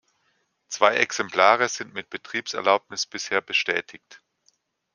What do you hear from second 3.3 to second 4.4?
bestätigt.